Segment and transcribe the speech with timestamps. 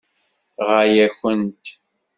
[0.67, 1.65] Ɣaya-kent.